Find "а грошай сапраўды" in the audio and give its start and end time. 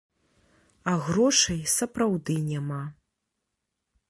0.91-2.39